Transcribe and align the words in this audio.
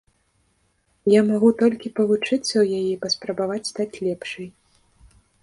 Я 1.17 1.21
магу 1.31 1.49
толькі 1.61 1.91
павучыцца 1.99 2.41
ў 2.41 2.65
яе 2.81 2.89
і 2.95 2.97
паспрабаваць 3.05 3.61
стаць 3.71 4.01
лепшай. 4.09 4.47